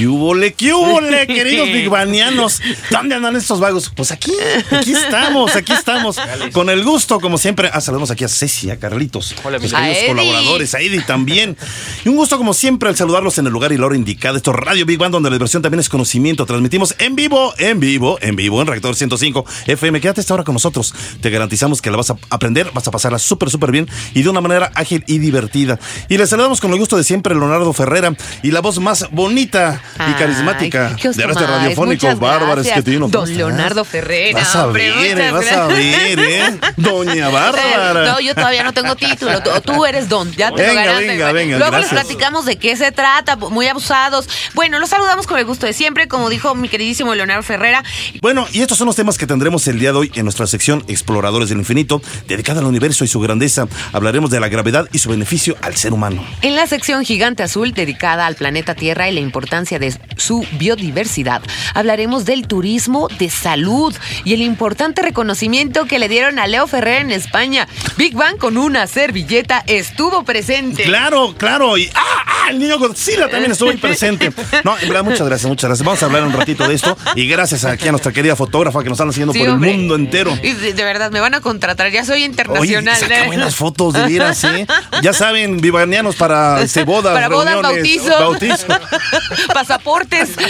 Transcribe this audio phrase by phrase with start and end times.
[0.00, 2.62] ¿Qué hubole, qué hubole, queridos bigbanianos?
[2.90, 3.92] ¿Dónde andan estos vagos?
[3.94, 4.32] Pues aquí,
[4.70, 6.16] aquí estamos, aquí estamos.
[6.52, 7.68] Con el gusto, como siempre.
[7.70, 10.08] Ah, saludamos aquí a Ceci, a Carlitos, Hola, mis a queridos Eddie.
[10.08, 11.54] colaboradores, a Eddie también.
[12.02, 14.38] Y un gusto, como siempre, al saludarlos en el lugar y la hora indicada.
[14.38, 16.46] Esto es Radio Big Bang, donde la diversión también es conocimiento.
[16.46, 20.00] Transmitimos en vivo, en vivo, en vivo, en Reactor 105 FM.
[20.00, 20.94] Quédate esta hora con nosotros.
[21.20, 24.30] Te garantizamos que la vas a aprender, vas a pasarla súper, súper bien y de
[24.30, 25.78] una manera ágil y divertida.
[26.08, 29.82] Y les saludamos con el gusto de siempre, Leonardo Ferrera, y la voz más bonita
[30.08, 31.36] y carismática de este más.
[31.36, 33.10] radiofónico, Bárbara Esquetino.
[33.10, 33.36] ¿Cómo Don?
[33.36, 34.38] Leonardo Ferrera.
[34.40, 36.58] Vas a hombre, ver, vas a ver, ¿eh?
[36.76, 38.04] Doña Bárbara.
[38.12, 39.42] No, yo todavía no tengo título.
[39.42, 40.30] Tú, tú eres don.
[40.32, 41.06] Ya te lo Venga, ganaste.
[41.08, 41.92] venga, venga, Luego gracias.
[41.92, 43.36] les platicamos de qué se trata.
[43.36, 44.28] Muy abusados.
[44.54, 47.82] Bueno, los saludamos con el gusto de siempre, como dijo mi queridísimo Leonardo Ferrera.
[48.20, 50.84] Bueno, y estos son los temas que tendremos el día de hoy en nuestra sección
[50.88, 53.66] Exploradores del Infinito, dedicada al universo y su grandeza.
[53.92, 56.24] Hablaremos de la gravedad y su beneficio al ser humano.
[56.42, 61.42] En la sección Gigante Azul, dedicada al planeta Tierra y la importancia de su biodiversidad,
[61.74, 63.94] hablaremos del turismo de salud
[64.24, 67.66] y el importante reconocimiento que le dieron a Leo Ferrer en España.
[67.96, 70.84] Big Bang con una servilleta estuvo presente.
[70.84, 71.76] Claro, claro.
[71.76, 72.00] Y ¡ah!
[72.26, 74.32] ah, el niño Godzilla también estuvo ahí presente.
[74.64, 75.84] No, en verdad, muchas gracias, muchas gracias.
[75.86, 76.96] Vamos a hablar un ratito de esto.
[77.14, 79.70] Y gracias aquí a nuestra querida fotógrafa que nos están Sí, por hombre.
[79.72, 80.38] el mundo entero.
[80.42, 81.90] Y de, de verdad, me van a contratar.
[81.90, 82.96] Ya soy Oye, internacional.
[82.96, 83.26] saca ¿eh?
[83.26, 84.66] buenas fotos de veras, ¿eh?
[85.02, 88.66] Ya saben, vivanianos para este, bodas, Para bodas, reuniones, bautizo.
[89.60, 90.30] Pasaportes.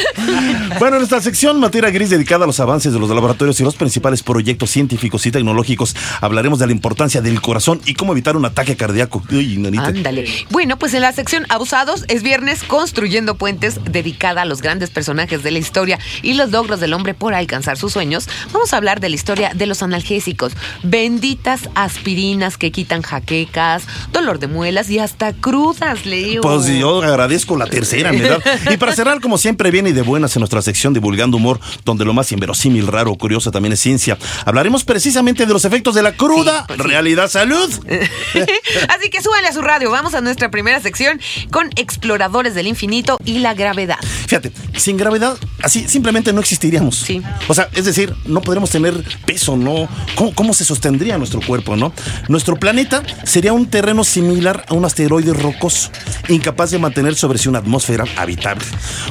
[0.78, 3.74] Bueno, en nuestra sección Materia Gris dedicada a los avances de los laboratorios y los
[3.74, 8.44] principales proyectos científicos y tecnológicos, hablaremos de la importancia del corazón y cómo evitar un
[8.44, 9.22] ataque cardíaco.
[9.30, 9.60] Uy.
[9.78, 10.26] Ándale.
[10.50, 15.42] Bueno, pues en la sección Abusados es viernes construyendo puentes dedicada a los grandes personajes
[15.42, 18.28] de la historia y los logros del hombre por alcanzar sus sueños.
[18.52, 20.52] Vamos a hablar de la historia de los analgésicos,
[20.82, 26.42] benditas aspirinas que quitan jaquecas, dolor de muelas y hasta crudas, Leo.
[26.42, 28.40] Pues yo agradezco la tercera, ¿verdad?
[28.70, 32.04] Y para cerrar, como siempre, viene y de buenas en nuestra sección Divulgando Humor, donde
[32.04, 34.18] lo más inverosímil, raro o curioso también es ciencia.
[34.44, 36.86] Hablaremos precisamente de los efectos de la cruda Sí, pues sí.
[36.86, 37.70] realidad salud.
[38.88, 39.90] Así que súbale a su radio.
[39.90, 41.18] Vamos a nuestra primera sección
[41.50, 43.96] con Exploradores del Infinito y la gravedad.
[44.02, 46.96] Fíjate, sin gravedad, así simplemente no existiríamos.
[46.96, 47.22] Sí.
[47.48, 49.88] O sea, es decir, no podremos tener peso, ¿no?
[50.14, 51.92] ¿Cómo, cómo se sostendría nuestro cuerpo, no?
[52.28, 55.90] Nuestro planeta sería un terreno similar a un asteroide rocoso,
[56.28, 58.64] incapaz de mantener sobre sí una atmósfera habitable,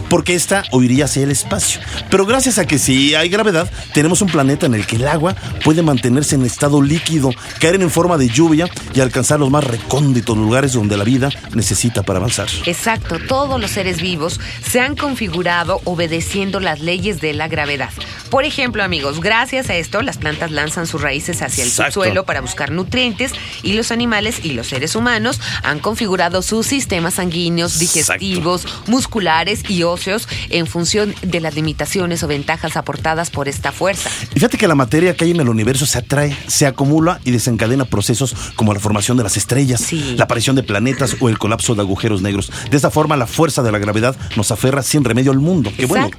[0.09, 1.81] porque esta huiría hacia el espacio.
[2.09, 5.35] Pero gracias a que si hay gravedad, tenemos un planeta en el que el agua
[5.63, 10.37] puede mantenerse en estado líquido, caer en forma de lluvia y alcanzar los más recónditos
[10.37, 12.47] lugares donde la vida necesita para avanzar.
[12.65, 17.89] Exacto, todos los seres vivos se han configurado obedeciendo las leyes de la gravedad.
[18.29, 21.93] Por ejemplo, amigos, gracias a esto las plantas lanzan sus raíces hacia el Exacto.
[21.93, 23.31] subsuelo para buscar nutrientes
[23.63, 29.81] y los animales y los seres humanos han configurado sus sistemas sanguíneos, digestivos, musculares y
[29.83, 34.09] óseos en función de las limitaciones o ventajas aportadas por esta fuerza.
[34.31, 37.31] Y fíjate que la materia que hay en el universo se atrae, se acumula y
[37.31, 40.15] desencadena procesos como la formación de las estrellas, Sí.
[40.17, 42.51] la aparición de planetas o el colapso de agujeros negros.
[42.69, 45.71] De esta forma, la fuerza de la gravedad nos aferra sin remedio al mundo.
[45.75, 46.09] Qué bueno.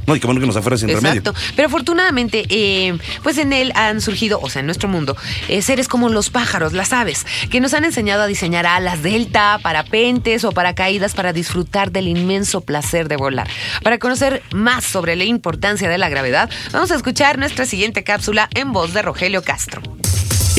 [0.00, 0.10] Exacto.
[0.10, 1.32] No, y qué bueno que nos aferra sin Exacto.
[1.32, 1.34] remedio.
[1.56, 5.16] Pero afortunadamente, eh, pues en él han surgido, o sea, en nuestro mundo,
[5.48, 9.58] eh, seres como los pájaros, las aves, que nos han enseñado a diseñar alas delta,
[9.62, 13.48] parapentes o paracaídas para disfrutar del inmenso placer de volar.
[13.82, 18.48] Para conocer más sobre la importancia de la gravedad, vamos a escuchar nuestra siguiente cápsula
[18.54, 19.82] en voz de Rogelio Castro.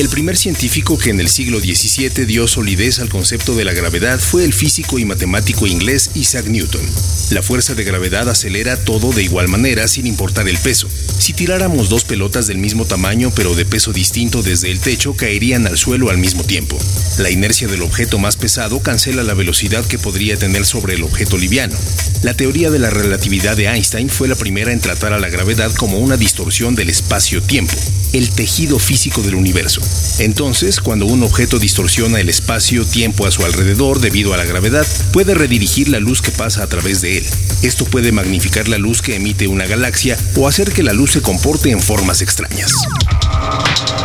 [0.02, 4.18] El primer científico que en el siglo XVII dio solidez al concepto de la gravedad
[4.18, 6.82] fue el físico y matemático inglés Isaac Newton.
[7.30, 10.88] La fuerza de gravedad acelera todo de igual manera sin importar el peso.
[11.18, 15.68] Si tiráramos dos pelotas del mismo tamaño pero de peso distinto desde el techo, caerían
[15.68, 16.76] al suelo al mismo tiempo.
[17.18, 21.38] La inercia del objeto más pesado cancela la velocidad que podría tener sobre el objeto
[21.38, 21.76] liviano.
[22.22, 25.72] La teoría de la relatividad de Einstein fue la primera en tratar a la gravedad
[25.76, 27.76] como una distorsión del espacio-tiempo,
[28.12, 29.80] el tejido físico del universo.
[30.18, 35.34] Entonces, cuando un objeto distorsiona el espacio-tiempo a su alrededor debido a la gravedad, puede
[35.34, 37.26] redirigir la luz que pasa a través de él.
[37.62, 41.22] Esto puede magnificar la luz que emite una galaxia o hacer que la luz se
[41.22, 42.72] comporte en formas extrañas.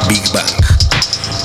[0.08, 0.77] Big Bang.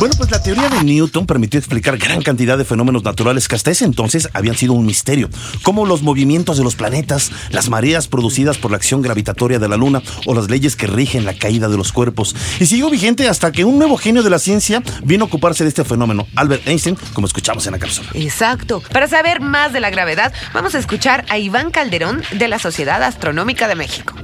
[0.03, 3.71] Bueno, pues la teoría de Newton permitió explicar gran cantidad de fenómenos naturales que hasta
[3.71, 5.31] ese entonces habían sido un misterio,
[5.63, 9.77] como los movimientos de los planetas, las mareas producidas por la acción gravitatoria de la
[9.77, 12.35] Luna o las leyes que rigen la caída de los cuerpos.
[12.59, 15.69] Y siguió vigente hasta que un nuevo genio de la ciencia vino a ocuparse de
[15.69, 18.09] este fenómeno, Albert Einstein, como escuchamos en la cápsula.
[18.15, 18.83] Exacto.
[18.93, 23.01] Para saber más de la gravedad, vamos a escuchar a Iván Calderón de la Sociedad
[23.05, 24.17] Astronómica de México.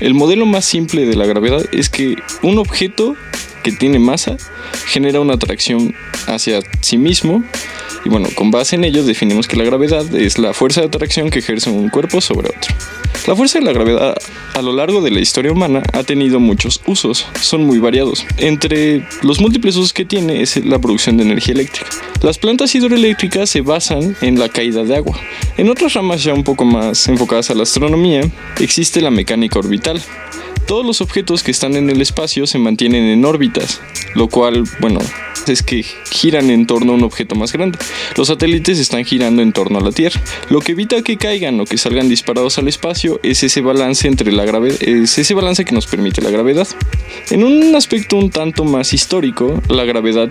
[0.00, 3.16] El modelo más simple de la gravedad es que un objeto
[3.62, 4.36] que tiene masa
[4.86, 5.94] genera una atracción
[6.26, 7.44] hacia sí mismo
[8.04, 11.30] y bueno, con base en ello definimos que la gravedad es la fuerza de atracción
[11.30, 12.74] que ejerce un cuerpo sobre otro.
[13.26, 14.16] La fuerza de la gravedad
[14.54, 18.24] a lo largo de la historia humana ha tenido muchos usos, son muy variados.
[18.38, 21.86] Entre los múltiples usos que tiene es la producción de energía eléctrica.
[22.22, 25.18] Las plantas hidroeléctricas se basan en la caída de agua.
[25.60, 28.22] En otras ramas ya un poco más enfocadas a la astronomía,
[28.60, 30.00] existe la mecánica orbital.
[30.66, 33.78] Todos los objetos que están en el espacio se mantienen en órbitas,
[34.14, 35.00] lo cual, bueno,
[35.46, 37.78] es que giran en torno a un objeto más grande.
[38.16, 40.18] Los satélites están girando en torno a la Tierra.
[40.48, 44.32] Lo que evita que caigan o que salgan disparados al espacio es ese balance entre
[44.32, 46.68] la gravedad, es ese balance que nos permite la gravedad.
[47.28, 50.30] En un aspecto un tanto más histórico, la gravedad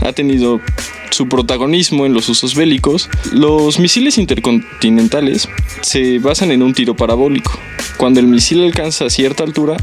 [0.00, 0.62] ha tenido
[1.10, 5.48] su protagonismo en los usos bélicos, los misiles intercontinentales
[5.82, 7.58] se basan en un tiro parabólico.
[7.96, 9.76] Cuando el misil alcanza cierta altura,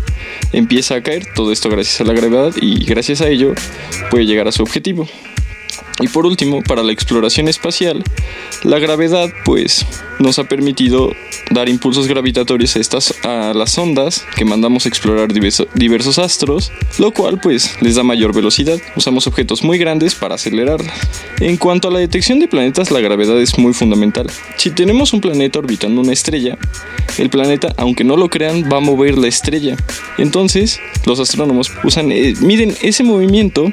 [0.51, 3.53] empieza a caer, todo esto gracias a la gravedad y gracias a ello
[4.11, 5.07] puede llegar a su objetivo.
[5.99, 8.03] Y por último, para la exploración espacial,
[8.63, 9.85] la gravedad pues
[10.19, 11.11] nos ha permitido
[11.51, 17.11] dar impulsos gravitatorios a estas a las ondas que mandamos a explorar diversos astros, lo
[17.11, 18.79] cual pues les da mayor velocidad.
[18.95, 20.93] Usamos objetos muy grandes para acelerarlas.
[21.39, 24.27] En cuanto a la detección de planetas, la gravedad es muy fundamental.
[24.57, 26.57] Si tenemos un planeta orbitando una estrella,
[27.17, 29.75] el planeta, aunque no lo crean, va a mover la estrella.
[30.17, 33.71] Entonces, los astrónomos usan eh, miden ese movimiento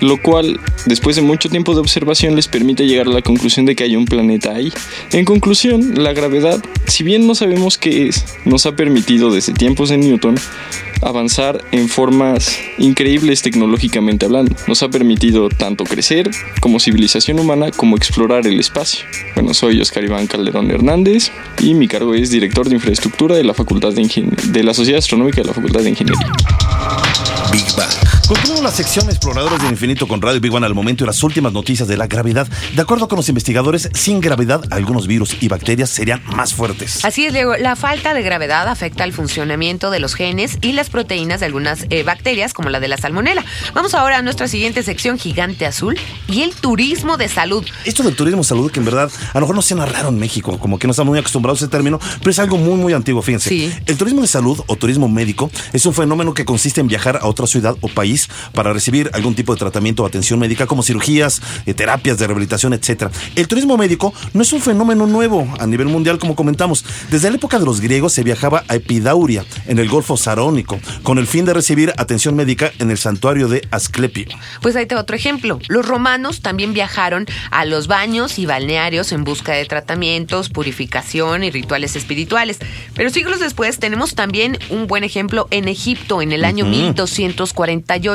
[0.00, 3.74] lo cual, después de mucho tiempo de observación, les permite llegar a la conclusión de
[3.74, 4.72] que hay un planeta ahí.
[5.12, 9.88] En conclusión, la gravedad, si bien no sabemos qué es, nos ha permitido desde tiempos
[9.88, 10.36] de Newton
[11.02, 14.54] avanzar en formas increíbles tecnológicamente hablando.
[14.66, 19.04] Nos ha permitido tanto crecer como civilización humana como explorar el espacio.
[19.34, 23.54] Bueno, soy Oscar Iván Calderón Hernández y mi cargo es director de infraestructura de la
[23.54, 24.06] Facultad de,
[24.44, 26.32] de la Sociedad Astronómica de la Facultad de Ingeniería.
[27.52, 28.15] Big Bang.
[28.28, 31.52] Continuamos la sección Exploradores del Infinito con Radio Big One al momento y las últimas
[31.52, 32.48] noticias de la gravedad.
[32.74, 37.04] De acuerdo con los investigadores, sin gravedad algunos virus y bacterias serían más fuertes.
[37.04, 37.56] Así es, Diego.
[37.56, 41.86] La falta de gravedad afecta al funcionamiento de los genes y las proteínas de algunas
[41.90, 43.44] eh, bacterias, como la de la salmonela.
[43.74, 45.96] Vamos ahora a nuestra siguiente sección, Gigante Azul,
[46.28, 47.64] y el turismo de salud.
[47.84, 50.18] Esto del turismo de salud, que en verdad a lo mejor no se raro en
[50.18, 52.92] México, como que no estamos muy acostumbrados a ese término, pero es algo muy, muy
[52.92, 53.50] antiguo, fíjense.
[53.50, 53.72] Sí.
[53.86, 57.26] El turismo de salud o turismo médico es un fenómeno que consiste en viajar a
[57.28, 58.15] otra ciudad o país
[58.52, 62.72] para recibir algún tipo de tratamiento o atención médica como cirugías, eh, terapias de rehabilitación,
[62.72, 63.10] etcétera.
[63.34, 66.84] El turismo médico no es un fenómeno nuevo a nivel mundial como comentamos.
[67.10, 71.18] Desde la época de los griegos se viajaba a Epidauria en el Golfo Sarónico con
[71.18, 74.26] el fin de recibir atención médica en el santuario de Asclepio.
[74.62, 75.58] Pues ahí te otro ejemplo.
[75.68, 81.50] Los romanos también viajaron a los baños y balnearios en busca de tratamientos, purificación y
[81.50, 82.58] rituales espirituales.
[82.94, 88.05] Pero siglos después tenemos también un buen ejemplo en Egipto en el año 1248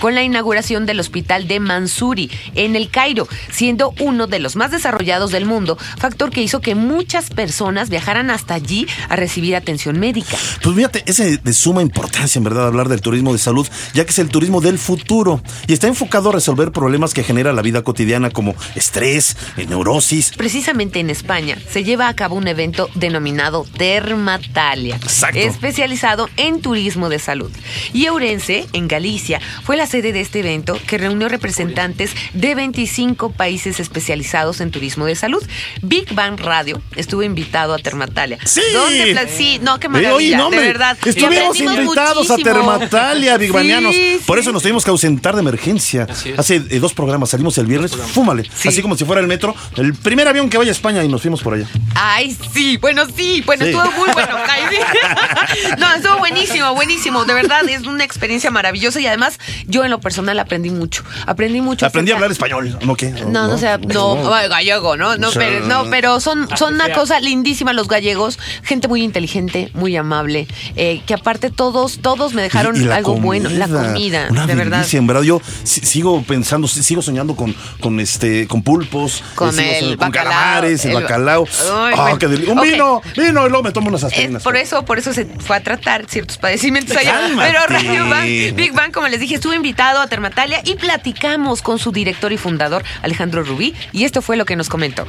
[0.00, 4.70] con la inauguración del hospital de Mansuri en el Cairo, siendo uno de los más
[4.70, 9.98] desarrollados del mundo, factor que hizo que muchas personas viajaran hasta allí a recibir atención
[9.98, 10.36] médica.
[10.62, 14.10] Pues fíjate, es de suma importancia en verdad hablar del turismo de salud, ya que
[14.10, 17.82] es el turismo del futuro y está enfocado a resolver problemas que genera la vida
[17.82, 19.36] cotidiana como estrés,
[19.68, 20.32] neurosis.
[20.36, 25.38] Precisamente en España se lleva a cabo un evento denominado Dermatalia, Exacto.
[25.38, 27.50] especializado en turismo de salud.
[27.92, 29.31] Y Eurense, en Galicia,
[29.64, 35.06] fue la sede de este evento que reunió representantes de 25 países especializados en turismo
[35.06, 35.42] de salud.
[35.82, 38.38] Big Bang Radio estuvo invitado a Termatalia.
[38.44, 38.60] Sí.
[38.72, 40.96] ¿Dónde pla- sí, no, qué Eh, maravilla, oye, no, de verdad.
[41.04, 42.54] Y Estuvimos aprendimos invitados a muchísimo.
[42.54, 43.94] Termatalia, Big Sí, Banianos.
[44.26, 44.42] Por sí.
[44.42, 46.06] eso nos tuvimos que ausentar de emergencia.
[46.36, 48.44] Hace eh, dos programas, salimos el viernes, fúmale.
[48.54, 48.68] Sí.
[48.68, 51.22] Así como si fuera el metro, el primer avión que vaya a España y nos
[51.22, 51.66] fuimos por allá.
[51.94, 53.70] Ay, sí, bueno, sí, bueno, Sí.
[53.70, 54.36] estuvo muy bueno.
[54.48, 54.76] Ay, sí.
[55.78, 57.24] No, estuvo buenísimo, buenísimo.
[57.24, 59.21] De verdad, es una experiencia maravillosa y además
[59.66, 61.02] yo en lo personal aprendí mucho.
[61.26, 61.86] Aprendí mucho.
[61.86, 63.10] Aprendí a hablar español, ¿no qué?
[63.10, 65.16] No, no, sea, no, ay, gallego, ¿no?
[65.16, 69.02] No, O sea, pero, no, pero son, son una cosa lindísima los gallegos, gente muy
[69.02, 73.48] inteligente, muy amable, eh, que aparte todos, todos me dejaron Y- y la algo bueno,
[73.50, 74.86] la comida, una de verdad.
[74.92, 75.22] en verdad.
[75.22, 79.84] Yo si- sigo pensando, si- sigo soñando con, con este, con pulpos, Con eh, el
[79.84, 81.44] soñando con bacalao, calamares, el, el- bacalao.
[81.46, 82.18] Ay, Ah, bueno.
[82.18, 84.42] qué deli- Un vino, vino, y luego me tomo unas Es aspirinas.
[84.42, 87.20] por eso, por eso se fue a tratar ciertos padecimientos allá.
[87.36, 88.24] Pero Radio Bang,
[88.54, 92.38] Big Bang, como les dije, estuve invitado a Termatalia y platicamos con su director y
[92.38, 95.06] fundador, Alejandro Rubí, y esto fue lo que nos comentó.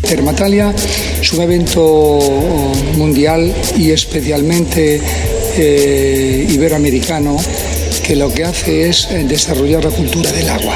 [0.00, 0.74] Termatalia
[1.20, 2.62] es un evento
[2.96, 4.98] mundial y especialmente
[5.58, 7.36] eh, iberoamericano
[8.02, 10.74] que lo que hace es eh, desarrollar la cultura del agua.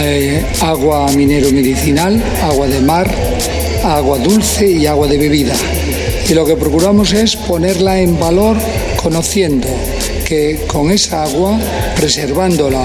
[0.00, 3.08] Eh, agua minero medicinal, agua de mar,
[3.84, 5.54] agua dulce y agua de bebida.
[6.28, 8.56] Y lo que procuramos es ponerla en valor
[9.00, 9.68] conociendo
[10.28, 11.58] que con esa agua,
[11.96, 12.84] preservándola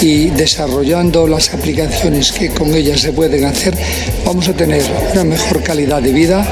[0.00, 3.76] y desarrollando las aplicaciones que con ella se pueden hacer,
[4.24, 6.46] vamos a tener una mejor calidad de vida,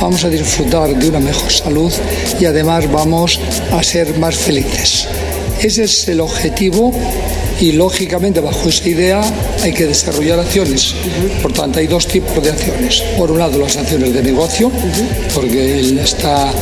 [0.00, 1.92] vamos a disfrutar de una mejor salud
[2.40, 3.38] y además vamos
[3.70, 5.06] a ser más felices.
[5.62, 6.92] Ese es el objetivo
[7.60, 9.22] y lógicamente bajo esa idea
[9.62, 10.96] hay que desarrollar acciones.
[11.40, 13.02] Por tanto, hay dos tipos de acciones.
[13.16, 14.70] Por un lado, las acciones de negocio,
[15.32, 16.52] porque él está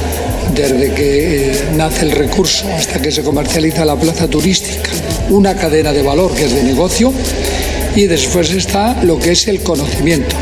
[0.54, 4.90] desde que eh, nace el recurso hasta que se comercializa la plaza turística,
[5.30, 7.12] una cadena de valor que es de negocio
[7.96, 10.37] y después está lo que es el conocimiento.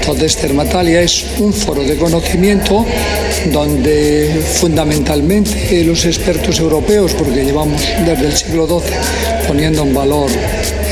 [0.00, 2.84] Entonces, Termatalia es un foro de conocimiento
[3.50, 8.96] donde fundamentalmente los expertos europeos, porque llevamos desde el siglo XII
[9.46, 10.30] poniendo en valor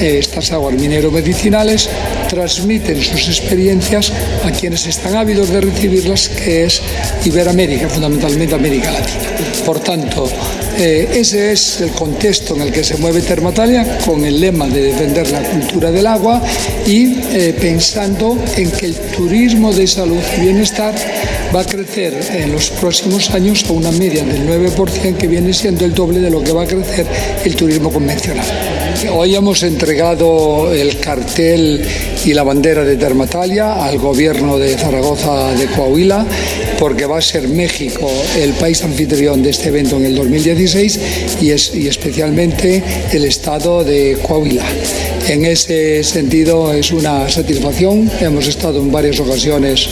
[0.00, 1.91] eh, estas aguas minero-medicinales,
[2.33, 4.11] transmiten sus experiencias
[4.43, 6.81] a quienes están ávidos de recibirlas, que es
[7.27, 9.19] Iberoamérica, fundamentalmente América Latina.
[9.67, 10.31] Por tanto,
[10.79, 14.81] eh, ese es el contexto en el que se mueve Termatalia, con el lema de
[14.81, 16.43] defender la cultura del agua
[16.87, 20.95] y eh, pensando en que el turismo de salud y bienestar
[21.55, 25.85] va a crecer en los próximos años a una media del 9%, que viene siendo
[25.85, 27.07] el doble de lo que va a crecer
[27.45, 28.47] el turismo convencional.
[29.13, 31.85] Hoy hemos entregado el cartel
[32.25, 36.27] y la bandera de Termatalia al gobierno de Zaragoza de Coahuila,
[36.79, 41.01] porque va a ser México el país anfitrión de este evento en el 2016
[41.41, 42.83] y, es, y especialmente
[43.13, 44.65] el estado de Coahuila.
[45.29, 48.11] En ese sentido es una satisfacción.
[48.21, 49.89] Hemos estado en varias ocasiones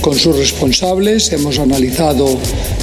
[0.00, 2.38] con sus responsables, hemos analizado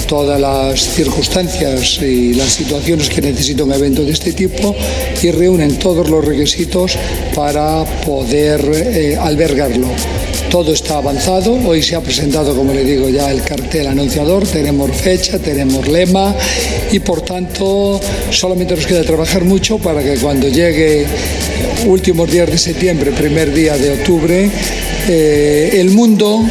[0.06, 4.74] todas las circunstancias y las situaciones que necesita un evento de este tipo
[5.22, 6.96] y reúnen todos los requisitos
[7.34, 9.88] para poder eh, albergarlo.
[10.50, 14.90] Todo está avanzado, hoy se ha presentado, como le digo, ya el cartel anunciador, tenemos
[14.92, 16.34] fecha, tenemos lema
[16.92, 21.04] y por tanto solamente nos queda trabajar mucho para que cuando llegue
[21.86, 24.50] últimos días de septiembre, primer día de octubre,
[25.08, 26.44] eh, el mundo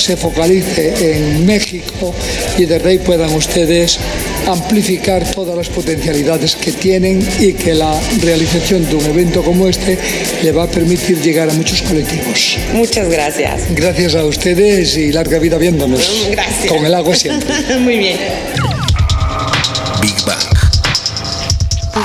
[0.00, 2.14] se focalice en México
[2.58, 3.98] y desde ahí puedan ustedes
[4.46, 9.98] amplificar todas las potencialidades que tienen y que la realización de un evento como este
[10.42, 12.58] le va a permitir llegar a muchos colectivos.
[12.72, 13.62] Muchas gracias.
[13.74, 16.28] Gracias a ustedes y larga vida viéndonos.
[16.30, 16.72] Gracias.
[16.72, 17.54] Con el agua siempre.
[17.80, 18.18] Muy bien.
[20.00, 20.60] Big Bang.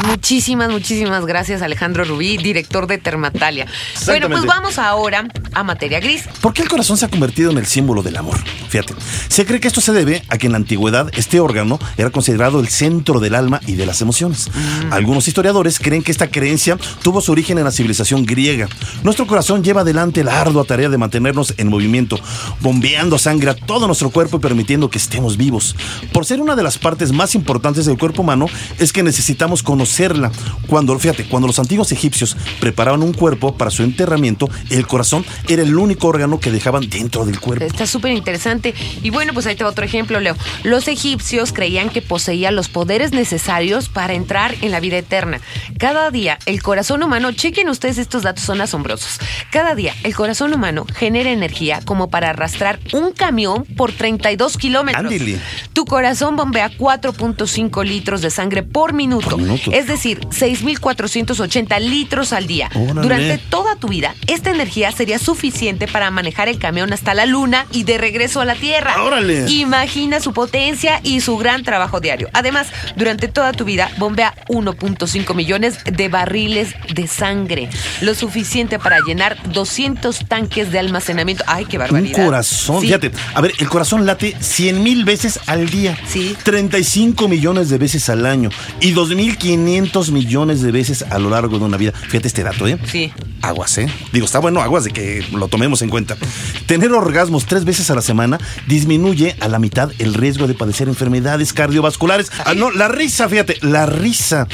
[0.08, 3.66] Muchísimas, muchísimas gracias, Alejandro Rubí, director de Termatalia.
[4.06, 6.24] Bueno, pues vamos ahora a materia gris.
[6.42, 8.38] ¿Por qué el corazón se ha convertido en el símbolo del amor?
[8.70, 8.94] Fíjate,
[9.30, 12.60] se cree que esto se debe a que en la antigüedad este órgano era considerado
[12.60, 14.50] el centro del alma y de las emociones.
[14.92, 18.68] Algunos historiadores creen que esta creencia tuvo su origen en la civilización griega.
[19.04, 22.20] Nuestro corazón lleva adelante la ardua tarea de mantenernos en movimiento,
[22.60, 25.76] bombeando sangre a todo nuestro cuerpo y permitiendo que estemos vivos.
[26.12, 28.48] Por ser una de las partes más importantes del cuerpo humano,
[28.78, 29.64] es que necesitamos
[29.96, 30.32] conocerla.
[30.68, 35.62] Cuando, fíjate, cuando los antiguos egipcios preparaban un cuerpo para su enterramiento, el corazón era
[35.62, 37.64] el único órgano que dejaban dentro del cuerpo.
[37.66, 38.74] Está súper interesante.
[39.04, 40.36] Y bueno, pues ahí te va otro ejemplo, Leo.
[40.64, 45.40] Los egipcios creían que poseía los poderes necesarios para entrar en la vida eterna.
[45.78, 49.20] Cada día, el corazón humano, chequen ustedes estos datos, son asombrosos.
[49.52, 55.14] Cada día, el corazón humano genera energía como para arrastrar un camión por 32 kilómetros.
[55.74, 59.30] Tu corazón bombea 4.5 litros de sangre por minuto.
[59.30, 59.72] Por minuto.
[59.72, 62.70] Es decir, 6.480 litros al día.
[62.76, 63.02] Órale.
[63.02, 67.66] Durante toda tu vida, esta energía sería suficiente para manejar el camión hasta la luna
[67.72, 69.04] y de regreso a la Tierra.
[69.04, 69.50] ¡Órale!
[69.52, 72.30] Imagina su potencia y su gran trabajo diario.
[72.34, 77.70] Además, durante toda tu vida bombea 1.5 millones de barriles de sangre,
[78.02, 81.44] lo suficiente para llenar 200 tanques de almacenamiento.
[81.48, 82.26] ¡Ay, qué Un barbaridad!
[82.26, 82.88] corazón, Sí.
[82.88, 85.98] fíjate, a ver, el corazón late 100 mil veces al día.
[86.08, 86.36] Sí.
[86.44, 88.50] 35 millones de veces al año
[88.80, 89.75] y 2.500
[90.12, 91.92] millones de veces a lo largo de una vida.
[91.92, 92.78] Fíjate este dato, ¿eh?
[92.86, 93.12] Sí.
[93.42, 93.88] Aguas, ¿eh?
[94.12, 96.18] Digo, está bueno aguas de que lo tomemos en cuenta.
[96.66, 100.88] Tener orgasmos tres veces a la semana disminuye a la mitad el riesgo de padecer
[100.88, 102.32] enfermedades cardiovasculares.
[102.46, 104.48] Ah, no, la risa, fíjate, la risa.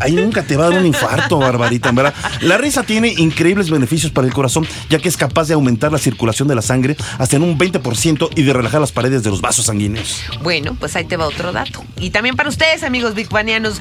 [0.00, 2.14] Ahí nunca te va a dar un infarto, Barbarita, en verdad.
[2.42, 5.98] La risa tiene increíbles beneficios para el corazón, ya que es capaz de aumentar la
[5.98, 9.40] circulación de la sangre hasta en un 20% y de relajar las paredes de los
[9.40, 10.22] vasos sanguíneos.
[10.42, 11.84] Bueno, pues ahí te va otro dato.
[11.98, 13.80] Y también para ustedes, amigos bigbanianos,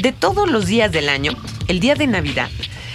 [0.00, 1.32] De todos los días del año,
[1.68, 2.48] el día de Navidad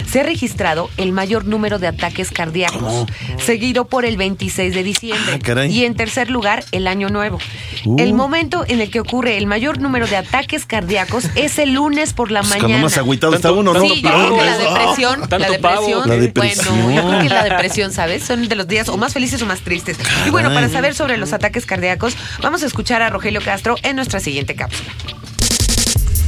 [0.09, 3.07] se ha registrado el mayor número de ataques cardíacos, ¿Cómo?
[3.43, 5.33] seguido por el 26 de diciembre.
[5.35, 5.71] Ah, caray.
[5.71, 7.39] y en tercer lugar, el Año Nuevo.
[7.85, 7.95] Uh.
[7.99, 12.13] El momento en el que ocurre el mayor número de ataques cardíacos es el lunes
[12.13, 12.67] por la Pues mañana.
[12.67, 13.81] cuando más agüitado está uno, ¿no?
[13.81, 16.09] Sí, yo creo que la depresión, la depresión.
[16.09, 16.83] La depresión.
[16.83, 18.23] bueno, yo creo que la depresión, ¿sabes?
[18.23, 19.97] Son de los días o más felices o más tristes.
[20.27, 23.95] Y bueno, para saber sobre los ataques cardíacos, vamos a escuchar a Rogelio Castro en
[23.95, 24.91] nuestra siguiente cápsula.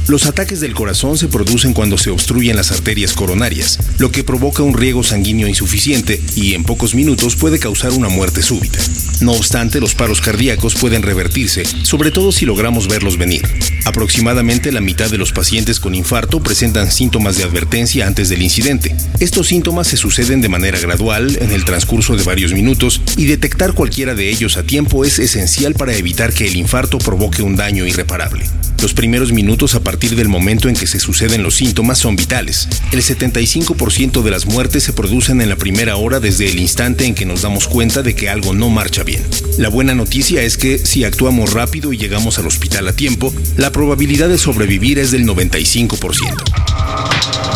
[0.08, 4.62] Los ataques del corazón se producen cuando se obstruyen las arterias coronarias, lo que provoca
[4.62, 8.78] un riego sanguíneo insuficiente y en pocos minutos puede causar una muerte súbita.
[9.20, 13.42] No obstante, los paros cardíacos pueden revertirse, sobre todo si logramos verlos venir.
[13.84, 18.94] Aproximadamente la mitad de los pacientes con infarto presentan síntomas de advertencia antes del incidente.
[19.18, 23.72] Estos síntomas se suceden de manera gradual en el transcurso de varios minutos y detectar
[23.72, 27.86] cualquiera de ellos a tiempo es esencial para evitar que el infarto provoque un daño
[27.86, 28.44] irreparable.
[28.82, 32.68] Los primeros minutos a partir del momento en que se suceden los síntomas son vitales.
[32.92, 37.14] El 75% de las muertes se producen en la primera hora desde el instante en
[37.14, 39.24] que nos damos cuenta de que algo no marcha bien.
[39.58, 43.72] La buena noticia es que si actuamos rápido y llegamos al hospital a tiempo, la
[43.72, 45.96] probabilidad de sobrevivir es del 95%.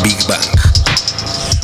[0.03, 0.70] Big Bang.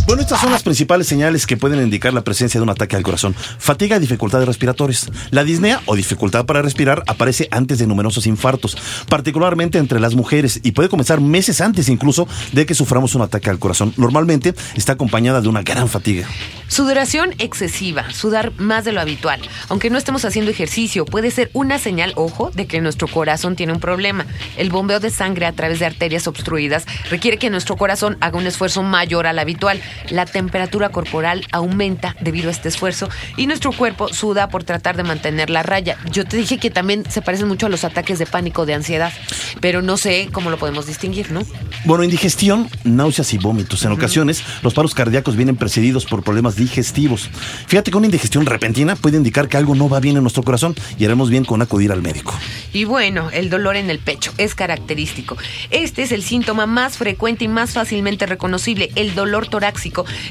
[0.07, 3.03] Bueno, estas son las principales señales que pueden indicar la presencia de un ataque al
[3.03, 3.35] corazón.
[3.35, 5.11] Fatiga y dificultades respiratorias.
[5.33, 8.77] La disnea o dificultad para respirar aparece antes de numerosos infartos,
[9.09, 13.51] particularmente entre las mujeres, y puede comenzar meses antes incluso de que suframos un ataque
[13.51, 13.95] al corazón.
[13.97, 16.29] Normalmente está acompañada de una gran fatiga.
[16.69, 19.41] Sudoración excesiva, sudar más de lo habitual.
[19.69, 23.73] Aunque no estemos haciendo ejercicio, puede ser una señal, ojo, de que nuestro corazón tiene
[23.73, 24.27] un problema.
[24.57, 28.47] El bombeo de sangre a través de arterias obstruidas requiere que nuestro corazón haga un
[28.47, 29.81] esfuerzo mayor al habitual.
[30.11, 35.03] La temperatura corporal aumenta debido a este esfuerzo y nuestro cuerpo suda por tratar de
[35.03, 35.97] mantener la raya.
[36.11, 39.13] Yo te dije que también se parecen mucho a los ataques de pánico, de ansiedad,
[39.61, 41.43] pero no sé cómo lo podemos distinguir, ¿no?
[41.85, 43.85] Bueno, indigestión, náuseas y vómitos.
[43.85, 47.31] En ocasiones, los paros cardíacos vienen precedidos por problemas digestivos.
[47.67, 50.75] Fíjate que una indigestión repentina puede indicar que algo no va bien en nuestro corazón
[50.99, 52.35] y haremos bien con acudir al médico.
[52.73, 55.37] Y bueno, el dolor en el pecho es característico.
[55.71, 58.91] Este es el síntoma más frecuente y más fácilmente reconocible.
[58.97, 59.67] El dolor torácico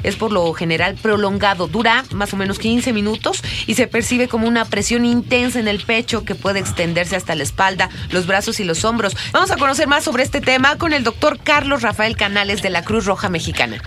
[0.03, 4.47] es por lo general prolongado, dura más o menos 15 minutos y se percibe como
[4.47, 8.63] una presión intensa en el pecho que puede extenderse hasta la espalda, los brazos y
[8.63, 9.15] los hombros.
[9.31, 12.83] Vamos a conocer más sobre este tema con el doctor Carlos Rafael Canales de la
[12.83, 13.81] Cruz Roja Mexicana.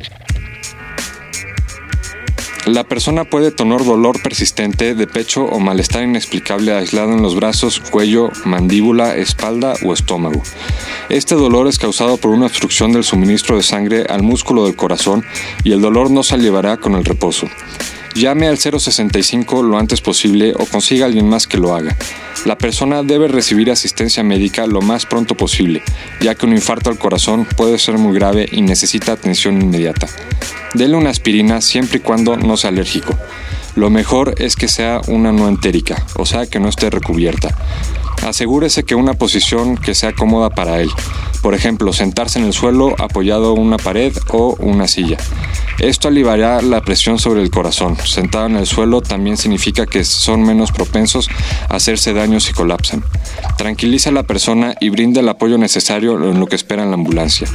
[2.68, 7.80] La persona puede tener dolor persistente de pecho o malestar inexplicable aislado en los brazos,
[7.80, 10.42] cuello, mandíbula, espalda o estómago.
[11.08, 15.24] Este dolor es causado por una obstrucción del suministro de sangre al músculo del corazón
[15.64, 17.46] y el dolor no se llevará con el reposo.
[18.14, 21.96] Llame al 065 lo antes posible o consiga alguien más que lo haga.
[22.44, 25.82] La persona debe recibir asistencia médica lo más pronto posible,
[26.20, 30.08] ya que un infarto al corazón puede ser muy grave y necesita atención inmediata.
[30.74, 33.14] Dele una aspirina siempre y cuando no sea alérgico.
[33.76, 37.56] Lo mejor es que sea una no entérica, o sea que no esté recubierta.
[38.26, 40.90] Asegúrese que una posición que sea cómoda para él.
[41.42, 45.18] Por ejemplo, sentarse en el suelo apoyado a una pared o una silla.
[45.78, 47.96] Esto aliviará la presión sobre el corazón.
[48.04, 51.28] Sentado en el suelo también significa que son menos propensos
[51.68, 53.04] a hacerse daño si colapsan.
[53.56, 56.94] Tranquiliza a la persona y brinda el apoyo necesario en lo que espera en la
[56.94, 57.46] ambulancia.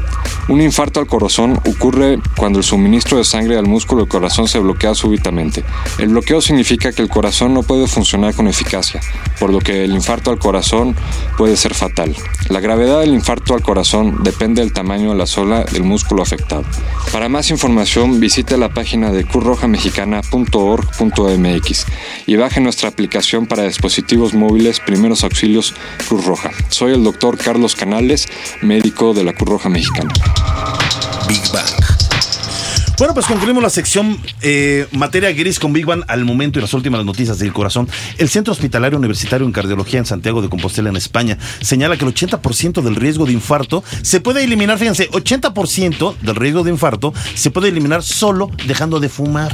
[0.47, 4.59] Un infarto al corazón ocurre cuando el suministro de sangre al músculo del corazón se
[4.59, 5.65] bloquea súbitamente.
[5.97, 9.01] El bloqueo significa que el corazón no puede funcionar con eficacia,
[9.38, 10.95] por lo que el infarto al corazón
[11.38, 12.15] puede ser fatal.
[12.49, 16.63] La gravedad del infarto al corazón depende del tamaño de la sola del músculo afectado.
[17.12, 21.86] Para más información visite la página de cruzrojamexicana.org.mx
[22.26, 25.76] y baje nuestra aplicación para dispositivos móviles Primeros Auxilios
[26.08, 26.49] Cruz Roja.
[26.69, 28.28] Soy el doctor Carlos Canales,
[28.62, 30.12] médico de la Cruz Roja Mexicana.
[31.28, 31.83] Big Bang.
[32.97, 36.73] Bueno, pues concluimos la sección eh, materia gris con Big Bang al momento y las
[36.75, 37.89] últimas noticias del corazón.
[38.19, 42.13] El Centro Hospitalario Universitario en Cardiología en Santiago de Compostela, en España, señala que el
[42.13, 47.49] 80% del riesgo de infarto se puede eliminar, fíjense, 80% del riesgo de infarto se
[47.49, 49.51] puede eliminar solo dejando de fumar.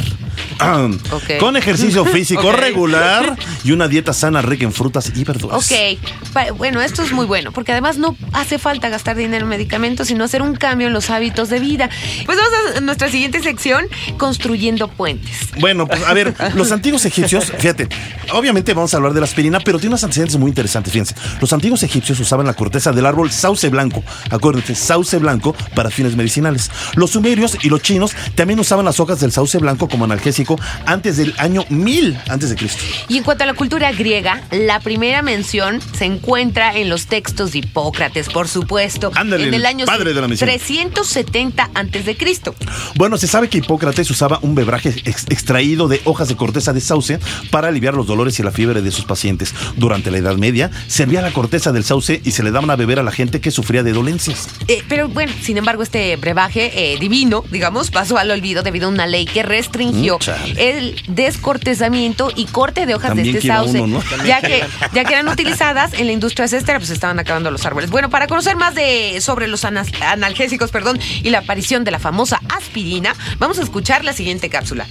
[0.60, 1.38] Ah, Ok.
[1.40, 5.58] Con ejercicio físico regular y una dieta sana rica en frutas y verduras.
[5.58, 10.08] Ok, bueno, esto es muy bueno, porque además no hace falta gastar dinero en medicamentos,
[10.08, 11.90] sino hacer un cambio en los hábitos de vida.
[12.26, 13.86] Pues vamos a nuestra siguiente siguiente sección,
[14.18, 15.50] construyendo puentes.
[15.60, 17.88] Bueno, pues a ver, los antiguos egipcios, fíjate,
[18.34, 21.16] obviamente vamos a hablar de la aspirina, pero tiene unos antecedentes muy interesantes, fíjense.
[21.40, 26.16] Los antiguos egipcios usaban la corteza del árbol sauce blanco, acuérdense, sauce blanco para fines
[26.16, 26.72] medicinales.
[26.96, 31.18] Los sumerios y los chinos también usaban las hojas del sauce blanco como analgésico antes
[31.18, 32.84] del año 1000 antes de Cristo.
[33.10, 37.52] Y en cuanto a la cultura griega, la primera mención se encuentra en los textos
[37.52, 40.52] de Hipócrates, por supuesto, Ándale, en el año padre de la medicina.
[40.52, 42.56] 370 antes de Cristo.
[42.96, 46.82] Bueno, se sabe que Hipócrates usaba un bebraje ex- extraído de hojas de corteza de
[46.82, 47.20] sauce
[47.52, 49.54] para aliviar los dolores y la fiebre de sus pacientes.
[49.76, 53.00] Durante la Edad Media, servía la corteza del sauce y se le daban a beber
[53.00, 54.48] a la gente que sufría de dolencias.
[54.68, 58.90] Eh, pero bueno, sin embargo, este brebaje eh, divino, digamos, pasó al olvido debido a
[58.90, 63.80] una ley que restringió Mm, el descortezamiento y corte de hojas También de este sauce,
[63.82, 64.26] uno, ¿no?
[64.26, 67.90] ya que ya que eran utilizadas en la industria cestera, pues estaban acabando los árboles.
[67.90, 72.40] Bueno, para conocer más de sobre los analgésicos, perdón, y la aparición de la famosa
[72.56, 74.88] aspirina, vamos a escuchar la siguiente cápsula.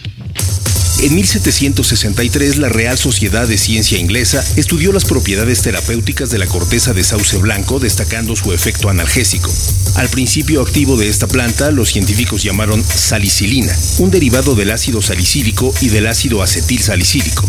[1.00, 6.92] En 1763, la Real Sociedad de Ciencia Inglesa estudió las propiedades terapéuticas de la corteza
[6.92, 9.52] de sauce blanco, destacando su efecto analgésico.
[9.94, 15.72] Al principio activo de esta planta, los científicos llamaron salicilina, un derivado del ácido salicílico
[15.80, 17.48] y del ácido acetil salicílico.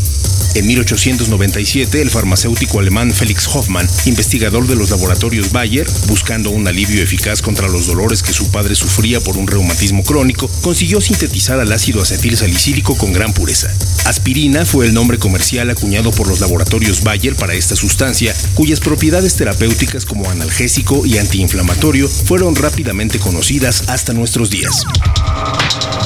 [0.55, 7.01] En 1897, el farmacéutico alemán Felix Hoffmann, investigador de los laboratorios Bayer, buscando un alivio
[7.01, 11.71] eficaz contra los dolores que su padre sufría por un reumatismo crónico, consiguió sintetizar al
[11.71, 13.73] ácido acetil salicílico con gran pureza.
[14.05, 19.35] Aspirina fue el nombre comercial acuñado por los laboratorios Bayer para esta sustancia, cuyas propiedades
[19.35, 24.83] terapéuticas como analgésico y antiinflamatorio fueron rápidamente conocidas hasta nuestros días.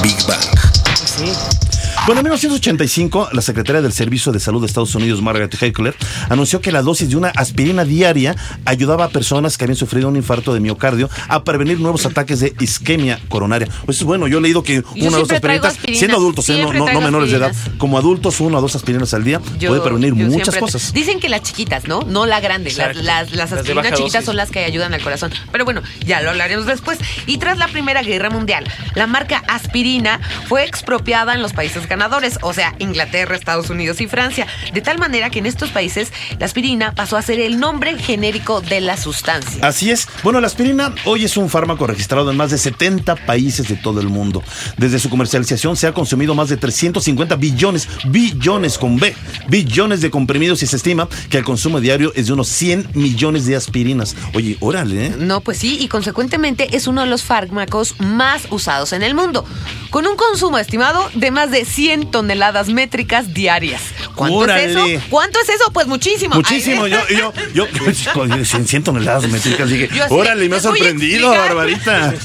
[0.02, 1.63] Big Bang.
[2.06, 5.96] Bueno, en 1985, la secretaria del Servicio de Salud de Estados Unidos, Margaret Heckler,
[6.28, 8.36] anunció que la dosis de una aspirina diaria
[8.66, 12.54] ayudaba a personas que habían sufrido un infarto de miocardio a prevenir nuevos ataques de
[12.60, 13.68] isquemia coronaria.
[13.86, 16.62] Pues es bueno, yo he leído que una o dos aspirinas, aspirinas, siendo adultos, eh,
[16.62, 20.14] no, menores de edad, como adultos, una o dos aspirinas al día Yo- puede prevenir
[20.14, 20.92] muchas cosas.
[20.92, 22.02] Dicen que las chiquitas, ¿no?
[22.02, 22.70] No la grande.
[22.74, 24.26] Las, las, las aspirinas chiquitas dosis.
[24.26, 25.32] son las que ayudan al corazón.
[25.50, 26.98] Pero bueno, ya lo hablaremos después.
[27.26, 28.64] Y tras la Primera Guerra Mundial,
[28.94, 34.08] la marca aspirina fue expropiada en los países ganadores, o sea, Inglaterra, Estados Unidos y
[34.08, 34.48] Francia.
[34.72, 38.60] De tal manera que en estos países la aspirina pasó a ser el nombre genérico
[38.60, 39.64] de la sustancia.
[39.64, 40.08] Así es.
[40.24, 44.00] Bueno, la aspirina hoy es un fármaco registrado en más de 70 países de todo
[44.00, 44.42] el mundo.
[44.76, 49.14] Desde su comercialización se ha consumido más de 350 billones, billones con B,
[49.48, 53.46] billones de comprimidos y se estima que el consumo diario es de unos 100 millones
[53.46, 54.16] de aspirinas.
[54.34, 55.14] Oye, órale, ¿eh?
[55.16, 59.44] No, pues sí, y consecuentemente es uno de los fármacos más usados en el mundo,
[59.90, 63.82] con un consumo estimado de más de 100 toneladas métricas diarias.
[64.14, 64.64] ¿Cuánto ¡Órale!
[64.64, 65.06] es eso?
[65.10, 65.72] ¿Cuánto es eso?
[65.72, 66.34] Pues muchísimo.
[66.36, 71.30] Muchísimo, Ay, yo, yo, yo, con 100 toneladas métricas dije, Yo órale, me ha sorprendido.
[71.30, 72.14] Barbarita.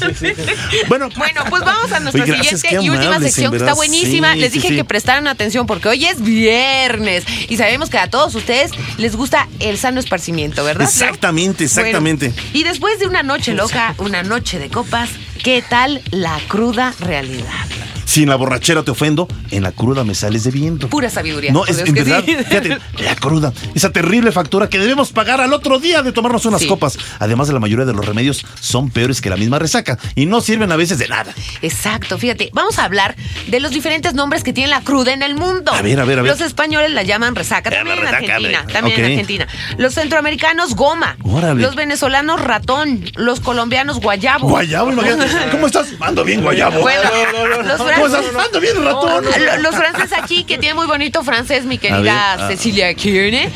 [0.88, 4.34] Bueno, Bueno, pues vamos a nuestra gracias, siguiente y última sección que está buenísima.
[4.34, 4.76] Sí, Les sí, dije sí.
[4.76, 9.48] que prestaran atención porque hoy es viernes y sabemos que a todos ustedes les gusta
[9.60, 10.88] el sano esparcimiento, ¿verdad?
[10.88, 12.30] Exactamente, exactamente.
[12.30, 15.10] Bueno, y después de una noche loca, una noche de copas,
[15.44, 17.66] ¿qué tal la cruda realidad?
[18.10, 20.90] Si en la borrachera te ofendo, en la cruda me sales de viento.
[20.90, 21.52] Pura sabiduría.
[21.52, 22.36] No, es Dios en que verdad, sí.
[22.36, 26.62] fíjate, la cruda, esa terrible factura que debemos pagar al otro día de tomarnos unas
[26.62, 26.68] Sí.
[26.68, 26.98] copas.
[27.20, 30.42] Además de la mayoría de los remedios son peores que la misma resaca y no
[30.42, 31.34] sirven a veces de nada.
[31.62, 33.16] Exacto, fíjate, vamos a hablar
[33.48, 35.72] de los diferentes nombres que tiene la cruda en el mundo.
[35.72, 36.32] A ver, a ver, a ver.
[36.32, 39.48] Los españoles la llaman resaca, también en Argentina, también en Argentina.
[39.78, 41.62] Los centroamericanos goma, Órale.
[41.62, 44.50] los venezolanos ratón, los colombianos guayabo.
[44.50, 45.50] Guayabo, imagínate.
[45.52, 45.90] ¿Cómo estás?
[46.00, 46.82] Ando bien, guayabo.
[46.82, 48.26] Bueno, los ¿Cómo franceses, estás?
[48.46, 49.24] Ando bien, ratón.
[49.26, 52.48] Lo- los franceses aquí, que tienen muy bonito francés, mi querida ver, ah.
[52.48, 53.50] Cecilia Kierne.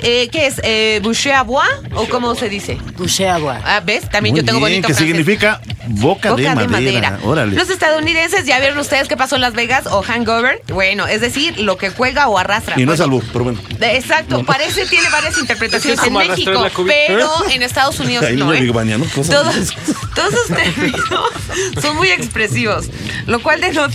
[0.00, 0.60] Eh, ¿Qué es?
[0.64, 1.68] Eh, boucher à bois?
[1.94, 2.78] ¿O cómo se dice?
[2.96, 3.60] Boucher à bois.
[3.64, 4.08] Ah, ¿ves?
[4.10, 5.06] También Muy yo tengo bien, bonito que francés.
[5.16, 7.18] significa boca, de, madera.
[7.24, 7.56] Órale.
[7.56, 10.62] Los estadounidenses, ¿ya vieron ustedes qué pasó en Las Vegas o hangover?
[10.68, 12.80] Bueno, es decir, lo que cuelga o arrastra.
[12.80, 13.60] Y no es albur, pero bueno.
[13.78, 18.46] de- Exacto, parece, tiene varias interpretaciones Es en México, pero en Estados Unidos Ahí no.
[18.46, 18.70] no ¿eh?
[18.70, 19.04] baña, ¿no?
[19.06, 19.74] Cosas Todos,
[20.14, 21.00] todos sus términos
[21.82, 22.86] son muy expresivos,
[23.26, 23.89] lo cual denota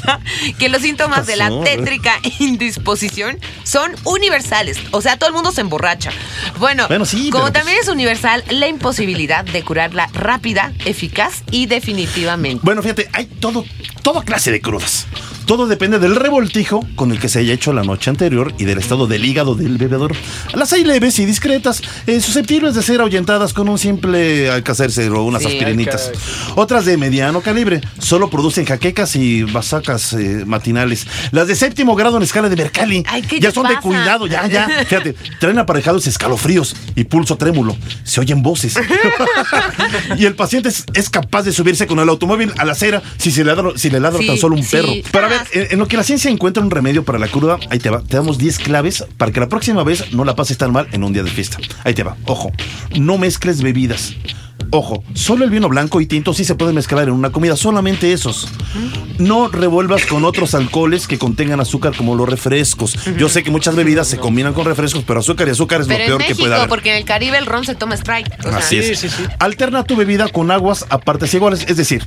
[0.60, 4.78] que los síntomas de la tétrica indisposición son universales.
[4.92, 6.12] O sea, todo el mundo se emborracha.
[6.58, 11.66] Bueno, Bueno, sí, como pues- también es universal la imposibilidad de curarla rápida, eficaz y
[11.68, 12.62] definitivamente.
[12.64, 13.66] Bueno, fíjate, hay todo,
[14.02, 15.08] toda clase de crudas.
[15.46, 18.80] Todo depende del revoltijo con el que se haya hecho la noche anterior y del
[18.80, 20.14] estado del hígado del bebedor.
[20.56, 25.22] Las hay leves y discretas, eh, susceptibles de ser ahuyentadas con un simple alcacerse o
[25.24, 25.50] unas Sí.
[25.50, 26.12] aspirinitas.
[26.56, 31.06] Otras de mediano calibre solo producen jaquecas y basacas eh, matinales.
[31.32, 34.48] Las de séptimo grado en escala de Mercalli Ay, ¿qué ya son de cuidado, ya,
[34.48, 34.68] ya.
[34.88, 37.78] Fíjate, traen aparejados escalofríos y pulso trémulo.
[38.04, 38.74] Se oyen voces.
[40.18, 43.30] y el paciente es, es capaz de subirse con el automóvil a la acera si,
[43.30, 44.72] se le ladra, si le ladra Sí, tan solo un sí.
[44.72, 44.90] perro.
[45.40, 47.90] Ver, en, en lo que la ciencia encuentra un remedio para la cruda, ahí te
[47.90, 48.02] va.
[48.02, 51.04] Te damos 10 claves para que la próxima vez no la pases tan mal en
[51.04, 51.58] un día de fiesta.
[51.84, 52.16] Ahí te va.
[52.26, 52.52] Ojo,
[53.00, 54.14] no mezcles bebidas.
[54.72, 58.12] Ojo, solo el vino blanco y tinto sí se pueden mezclar en una comida, solamente
[58.14, 58.48] esos.
[59.20, 62.98] No revuelvas con otros alcoholes que contengan azúcar como los refrescos.
[63.18, 66.00] Yo sé que muchas bebidas se combinan con refrescos, pero azúcar y azúcar es Pero
[66.00, 66.68] lo en peor que puede haber.
[66.70, 67.96] porque en el Caribe el ron se toma.
[67.96, 69.00] O sea, Así es.
[69.00, 69.24] sí, sí.
[69.40, 71.66] Alterna tu bebida con aguas a partes iguales.
[71.68, 72.04] Es decir,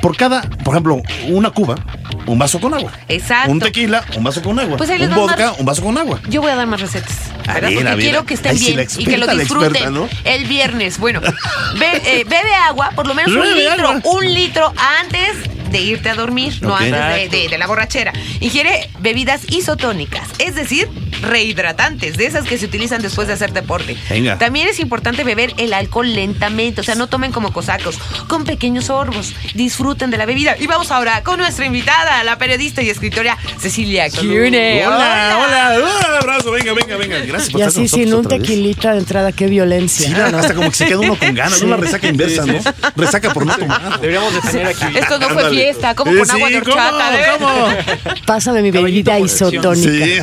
[0.00, 1.76] por cada, por ejemplo, una cuba,
[2.26, 2.92] un vaso con agua.
[3.08, 3.50] Exacto.
[3.50, 4.76] Un tequila, un vaso con agua.
[4.76, 6.20] Pues ahí les un vodka, más- un vaso con agua.
[6.28, 7.16] Yo voy a dar más recetas.
[7.44, 10.08] Porque quiero que estén Ay, bien y que lo disfruten experta, ¿no?
[10.24, 10.98] el viernes.
[10.98, 11.20] Bueno,
[11.78, 14.00] be- eh, bebe agua, por lo menos un litro, agua.
[14.04, 15.36] un litro antes
[15.70, 16.92] de irte a dormir, no antes
[17.30, 18.12] de, de- de la borrachera.
[18.40, 20.88] Ingiere bebidas isotónicas, es decir,
[21.24, 23.96] rehidratantes, de esas que se utilizan después de hacer deporte.
[24.10, 24.38] Venga.
[24.38, 28.86] También es importante beber el alcohol lentamente, o sea, no tomen como cosacos, con pequeños
[28.86, 29.34] sorbos.
[29.54, 30.56] Disfruten de la bebida.
[30.58, 34.86] Y vamos ahora con nuestra invitada, la periodista y escritora Cecilia Cune.
[34.86, 37.18] Hola, hola, un abrazo, venga, venga, venga.
[37.20, 38.40] Gracias por Y así sin un vez.
[38.40, 40.06] tequilita de entrada, qué violencia.
[40.08, 40.38] Sí, ¿no?
[40.38, 42.58] hasta como que se queda uno con ganas, una resaca inversa, ¿no?
[42.96, 44.00] Resaca por no tomar.
[44.00, 44.84] Deberíamos de tener aquí.
[44.96, 45.56] Esto no fue Ándale.
[45.56, 46.76] fiesta, como Eh, con sí, agua de ¿cómo?
[46.76, 47.14] horchata.
[47.20, 47.26] ¿eh?
[47.38, 48.16] ¿Cómo?
[48.26, 49.74] Pásame mi bebida isotónica.
[49.74, 50.14] Sí,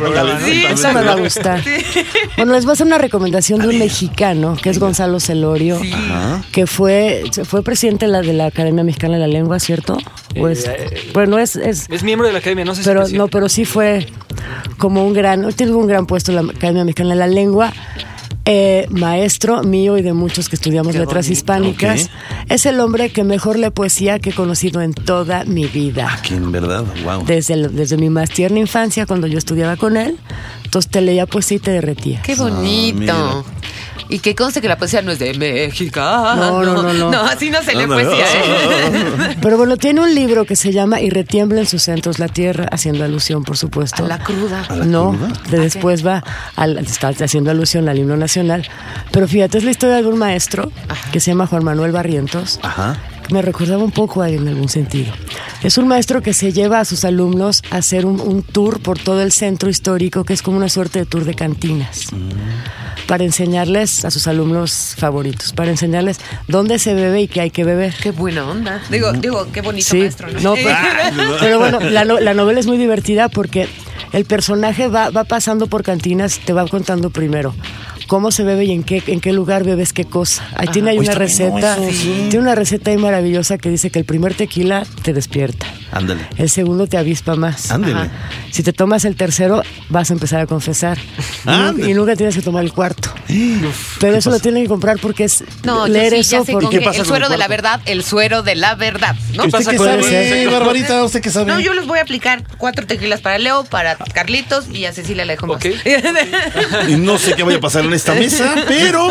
[0.51, 0.67] Sí.
[0.91, 1.61] Eso me va a gustar.
[2.37, 5.79] Bueno, les voy a hacer una recomendación de un mexicano, que es Gonzalo Celorio,
[6.51, 9.97] que fue, fue presidente de la, de la Academia Mexicana de la Lengua, ¿cierto?
[10.35, 13.17] Pues, Eh, eh, bueno, es, es Es miembro de la academia, no sé pero si
[13.17, 14.07] no, pero sí fue
[14.77, 17.73] como un gran, tiene un gran puesto en la Academia Mexicana de la Lengua.
[18.45, 22.09] Eh, maestro mío y de muchos que estudiamos letras hispánicas.
[22.49, 26.19] Es el hombre que mejor lee poesía que he conocido en toda mi vida.
[26.23, 27.23] Que en verdad, wow.
[27.25, 30.17] Desde, el- desde mi más tierna infancia, cuando yo estudiaba con él,
[30.65, 32.21] entonces te leía poesía y te derretía.
[32.23, 32.35] Qué Ah,
[32.99, 33.13] mira.
[34.09, 35.99] Y que conste que la poesía no es de México.
[35.99, 37.11] No, no, no, no.
[37.11, 38.25] No, así no se lee poesía.
[38.25, 39.37] ¿eh?
[39.41, 42.67] Pero bueno, tiene un libro que se llama Y retiembla en sus centros la tierra,
[42.71, 44.05] haciendo alusión, por supuesto.
[44.05, 44.65] A la cruda.
[44.67, 45.33] ¿A la no, cruda?
[45.49, 46.23] de después va,
[46.55, 48.67] al, está haciendo alusión al himno nacional.
[49.11, 50.71] Pero fíjate, es la historia de un maestro
[51.11, 52.59] que se llama Juan Manuel Barrientos.
[52.63, 52.97] Ajá.
[53.31, 55.11] Me recordaba un poco a él en algún sentido.
[55.63, 58.99] Es un maestro que se lleva a sus alumnos a hacer un, un tour por
[58.99, 62.07] todo el centro histórico, que es como una suerte de tour de cantinas.
[63.07, 67.63] Para enseñarles a sus alumnos favoritos, para enseñarles dónde se bebe y qué hay que
[67.63, 67.93] beber.
[68.01, 68.81] Qué buena onda.
[68.89, 70.29] Digo, digo, qué bonito maestro.
[70.31, 70.39] ¿no?
[70.39, 73.67] No, pero, pero bueno, la, no- la novela es muy divertida porque
[74.13, 77.53] el personaje va, va pasando por cantinas, te va contando primero
[78.11, 80.45] cómo se bebe y en qué, en qué lugar bebes qué cosa.
[80.57, 82.27] Ahí tiene ahí Uy, una receta, sí.
[82.29, 85.65] tiene una receta ahí maravillosa que dice que el primer tequila te despierta.
[85.93, 86.19] Ándale.
[86.37, 87.71] El segundo te avispa más.
[87.71, 87.93] Ándele.
[87.95, 88.09] Ajá.
[88.51, 90.97] Si te tomas el tercero, vas a empezar a confesar.
[90.97, 91.89] Y nu- Ándale.
[91.89, 93.13] Y nunca tienes que tomar el cuarto.
[94.01, 96.65] Pero eso lo tienen que comprar porque es No, leer sí, eso ya sé porque
[96.65, 99.15] con qué que pasa el suero el de la verdad, el suero de la verdad,
[99.35, 99.45] ¿no?
[99.45, 100.49] ¿Usted qué sabe, ser.
[100.49, 101.01] Barbarita?
[101.05, 101.45] ¿Usted qué sabe?
[101.49, 105.23] No, yo les voy a aplicar cuatro tequilas para Leo, para Carlitos y a Cecilia
[105.23, 105.55] le dejo más.
[105.57, 105.65] Ok.
[106.89, 109.09] Y no sé qué vaya a pasar en esta mesa, pero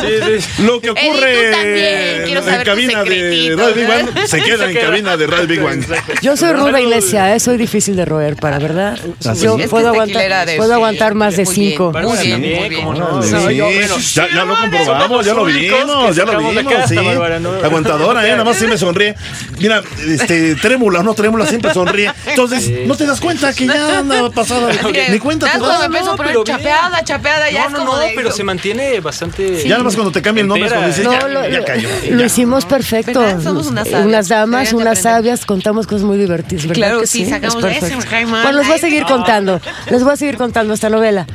[0.59, 2.20] lo que ocurre tú también.
[2.41, 3.89] Quiero en saber cabina de Radio Big.
[3.89, 5.85] Bang se queda en cabina de Radio Big Bang.
[6.23, 7.41] Yo soy ruda y necia, ¿eh?
[7.41, 8.99] soy difícil de roer, para verdad.
[9.25, 11.85] Así Yo puedo, es aguantar, de- puedo aguantar más de Muy bien, cinco.
[11.85, 12.85] Muy Bárbara bien, también, muy bien.
[12.85, 13.23] ¿cómo no?
[13.23, 17.65] Sí, No, yo, sí, bueno, ya, ya lo comprobamos, ya lo vimos, ya lo vimos.
[17.65, 18.31] Aguantadora, ¿eh?
[18.33, 19.15] Nada más sí me sonríe.
[19.59, 22.13] Mira, este, trémula o no trémula, siempre sonríe.
[22.27, 24.71] Entonces, no te das cuenta que ya anda pasada.
[25.11, 26.05] Ni cuenta te das.
[26.05, 29.63] no, pero chapeada, chapeada, ya no, no, no, pero se mantiene bastante.
[29.65, 31.05] Ya nada más cuando te cambia el nombre, es cuando dices,
[31.51, 31.89] ya, cayó.
[32.33, 33.21] Hicimos perfecto.
[33.21, 33.43] ¿Verdad?
[33.43, 34.07] Somos unas sabias.
[34.07, 36.63] Unas damas, unas sabias, contamos cosas muy divertidas.
[36.67, 38.43] ¿verdad Claro, que sí, sacamos mal.
[38.43, 39.09] Bueno, les voy a seguir no.
[39.09, 39.61] contando.
[39.91, 41.27] Les voy a seguir contando esta novela.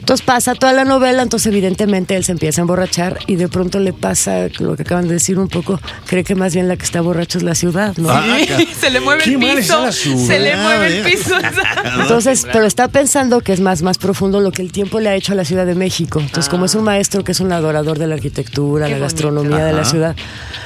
[0.00, 3.78] Entonces pasa toda la novela, entonces evidentemente él se empieza a emborrachar y de pronto
[3.78, 6.84] le pasa lo que acaban de decir un poco, cree que más bien la que
[6.84, 8.10] está borracho es la ciudad, ¿no?
[8.10, 9.90] Ah, ca- se le mueve el piso.
[9.92, 11.10] Se le mueve el ¿eh?
[11.10, 11.34] piso.
[12.00, 15.14] Entonces, pero está pensando que es más, más profundo lo que el tiempo le ha
[15.14, 16.20] hecho a la Ciudad de México.
[16.20, 19.14] Entonces, como es un maestro que es un adorador de la arquitectura, Qué la bonito.
[19.14, 20.14] gastronomía de la ciudad,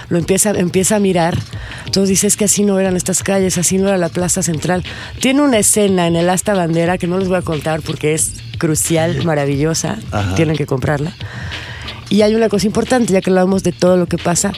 [0.09, 1.37] lo empieza, empieza a mirar.
[1.87, 4.85] Entonces dice, es que así no eran estas calles, así no era la plaza central.
[5.21, 8.33] Tiene una escena en el Asta Bandera que no les voy a contar porque es
[8.59, 9.99] crucial, maravillosa.
[10.12, 10.35] Ajá.
[10.35, 11.12] Tienen que comprarla.
[12.11, 14.53] Y hay una cosa importante, ya que hablamos de todo lo que pasa.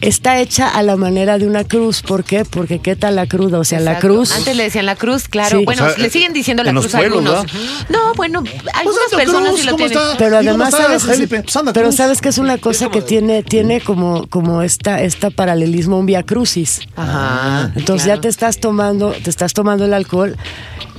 [0.00, 2.02] Está hecha a la manera de una cruz.
[2.02, 2.44] ¿Por qué?
[2.44, 4.32] Porque qué tal la cruda, o sea, la cruz.
[4.32, 5.58] Antes le decían la cruz, claro.
[5.58, 5.64] Sí.
[5.64, 7.52] Bueno, O sea, le siguen diciendo la cruz a pueblos, algunos.
[7.88, 8.42] No, bueno,
[8.74, 9.98] algunas personas Cruz, sí lo ¿cómo tienen.
[9.98, 10.18] está?
[10.18, 11.44] Pero ¿Y cómo además está, sabes, Felipe?
[11.46, 15.98] Santa pero sabes que es una cosa que tiene, tiene como, como esta, esta paralelismo
[15.98, 16.80] un via crucis.
[16.96, 17.72] Ajá.
[17.76, 18.18] Entonces claro.
[18.18, 20.36] ya te estás tomando, te estás tomando el alcohol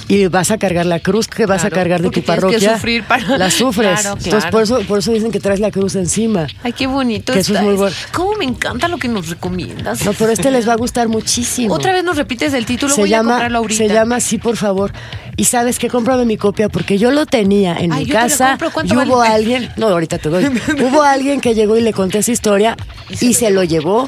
[0.07, 2.35] y vas a cargar la cruz que vas Claro, a cargar de tu tienes que
[2.41, 2.73] parroquia.
[2.75, 4.01] sufrir para- La sufres.
[4.01, 6.47] Claro, Entonces por eso, por eso dicen que traes la cruz encima.
[6.63, 7.33] Ay, qué bonito.
[7.33, 7.95] Que eso es muy bueno.
[8.13, 10.05] Cómo me encanta lo que nos recomiendas.
[10.05, 11.73] No, pero este les va a gustar muchísimo.
[11.73, 13.77] Otra vez nos repites el título, se voy a llama, comprarlo ahorita.
[13.77, 14.91] se llama Sí, por favor.
[15.37, 18.21] Y sabes que cómprame mi copia porque yo lo tenía en Ay, mi yo te
[18.23, 18.67] lo casa compro.
[18.69, 19.33] y ¿Cuánto hubo vale?
[19.33, 20.45] alguien, no, ahorita te doy.
[20.81, 22.77] hubo alguien que llegó y le conté esa historia
[23.19, 24.07] y se lo llevó.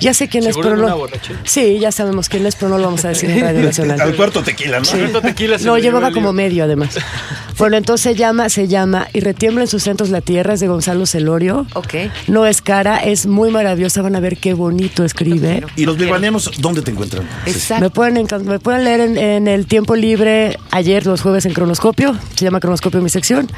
[0.00, 0.86] Ya sé quién es, ¿Seguro pero no.
[0.86, 1.38] una borrachera?
[1.44, 4.00] Sí, ya sabemos quién es, pero no lo vamos a decir en Radio Nacional.
[4.00, 4.86] Al cuarto tequila, ¿no?
[4.86, 6.96] Tanto tequila se No, le llevaba como medio además.
[7.60, 10.66] Bueno, entonces se llama, se llama Y retiembla en sus centros la tierra, es de
[10.66, 11.66] Gonzalo Celorio.
[11.74, 11.92] Ok.
[12.26, 15.62] No es cara, es muy maravillosa, van a ver qué bonito escribe.
[15.76, 17.28] ¿Y los bigbanianos dónde te encuentran?
[17.44, 17.84] Exacto.
[17.84, 22.16] Me pueden, me pueden leer en, en el tiempo libre ayer, los jueves en Cronoscopio.
[22.34, 23.50] Se llama Cronoscopio mi sección.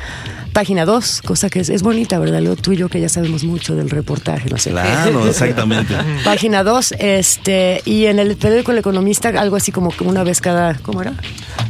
[0.53, 2.41] Página 2, cosa que es, es bonita, ¿verdad?
[2.43, 4.71] Lo tú y yo que ya sabemos mucho del reportaje, no sé.
[4.71, 5.95] Claro, exactamente.
[6.25, 10.75] Página 2, este, y en el periódico El Economista, algo así como una vez cada,
[10.75, 11.15] ¿cómo era?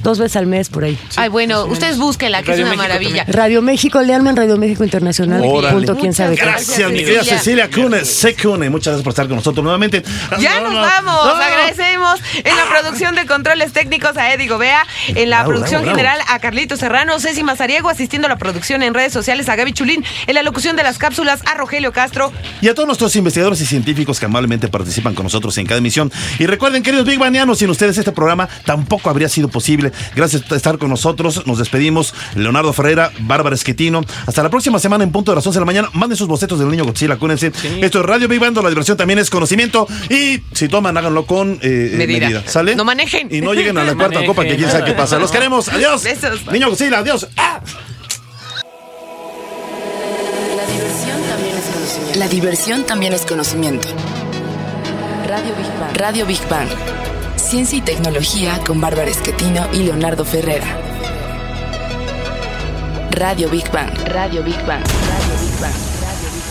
[0.02, 0.98] Dos veces al mes por ahí.
[1.14, 3.24] Ay, bueno, ustedes que Radio es una México maravilla.
[3.28, 5.42] Radio México, leanme en Radio México Internacional.
[5.44, 5.74] Órale.
[5.76, 6.42] Punto, quién sabe qué.
[6.42, 8.08] Gracias, mi querida Cecilia Cunes.
[8.08, 8.70] Se Cune.
[8.70, 10.02] Muchas gracias por estar con nosotros nuevamente.
[10.38, 11.26] Ya No, nos no, vamos.
[11.26, 11.34] no.
[11.42, 15.96] Agradecemos en la producción de controles técnicos a Eddie Gobea, en la Bravo, producción bravo,
[15.96, 15.96] bravo.
[15.96, 19.72] general a Carlito Serrano, Ceci Mazariego, asistiendo a la producción en redes sociales a Gaby
[19.72, 22.32] Chulín, en la locución de las cápsulas a Rogelio Castro.
[22.60, 26.10] Y a todos nuestros investigadores y científicos que amablemente participan con nosotros en cada emisión.
[26.38, 29.92] Y recuerden, queridos Big Banianos, sin ustedes este programa tampoco habría sido posible.
[30.14, 31.46] Gracias por estar con nosotros.
[31.46, 32.01] Nos despedimos.
[32.34, 34.02] Leonardo Ferreira, Bárbara Esquetino.
[34.26, 35.88] Hasta la próxima semana en punto de las 11 de la mañana.
[35.92, 37.52] Manden sus bocetos del niño Godzilla, acuérdense.
[37.80, 39.86] Esto es Radio Big Bando, la diversión también es conocimiento.
[40.10, 42.26] Y si toman, háganlo con eh, Medida.
[42.28, 42.42] medida.
[42.46, 42.74] ¿Sale?
[42.74, 43.28] No manejen.
[43.30, 44.26] Y no lleguen a la No cuarta manejen.
[44.34, 45.18] copa, que quién sabe qué pasa.
[45.18, 45.68] Los queremos.
[45.68, 46.02] Adiós.
[46.02, 46.46] Besos.
[46.50, 47.28] Niño Godzilla, adiós.
[47.36, 47.60] ¡Ah!
[50.54, 52.18] La diversión también es conocimiento.
[52.18, 53.88] La diversión también es conocimiento.
[55.28, 55.96] Radio Big Bang.
[55.96, 56.68] Radio Big Bang.
[57.36, 60.78] Ciencia y tecnología con Bárbara Esquetino y Leonardo Ferrera.
[63.12, 63.90] Radio Big Bang.
[64.06, 64.82] Radio Big Bang.
[64.82, 65.72] Radio Big Bang.
[66.00, 66.44] Radio Big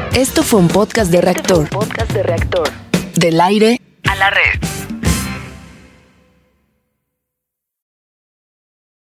[0.00, 0.16] Bang.
[0.16, 1.68] Esto fue un podcast de reactor.
[1.68, 2.70] Podcast de reactor.
[3.14, 4.75] Del aire a la red.